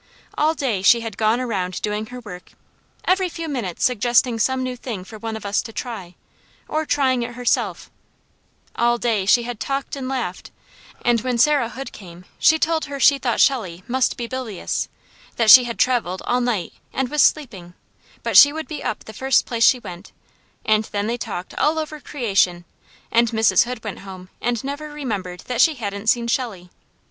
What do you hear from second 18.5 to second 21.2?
would be up the first place she went, and then they